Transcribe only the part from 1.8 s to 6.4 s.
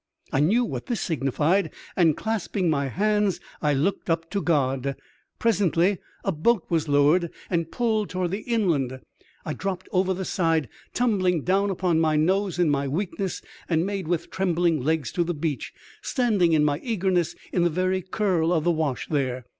and, clasping my hands, I looked up to God. Presently a